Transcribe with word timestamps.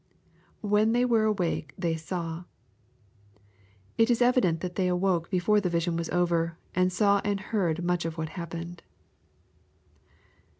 [When 0.61 0.93
ihey 0.93 1.07
were 1.07 1.25
awake, 1.25 1.75
they 1.77 1.93
aaw?^ 1.93 2.45
It 3.99 4.09
is 4.09 4.19
evident 4.19 4.61
that 4.61 4.73
they 4.73 4.87
awoke 4.87 5.29
before 5.29 5.61
the 5.61 5.69
vision 5.69 5.95
was 5.95 6.09
over, 6.09 6.57
and 6.73 6.91
saw 6.91 7.21
and 7.23 7.39
heard 7.39 7.83
much 7.85 8.03
or 8.03 8.09
what 8.09 8.29
happened. 8.29 8.81